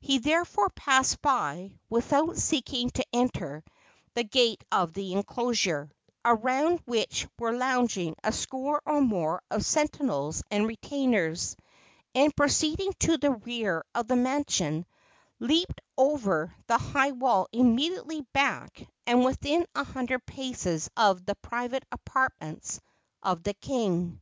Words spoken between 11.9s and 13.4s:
and, proceeding to the